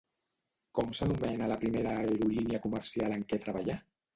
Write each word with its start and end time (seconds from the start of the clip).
Com 0.77 0.89
s'anomena 0.99 1.51
la 1.53 1.59
primera 1.65 1.93
aerolínia 1.99 2.63
comercial 2.67 3.17
en 3.19 3.31
què 3.31 3.43
treballà? 3.45 3.79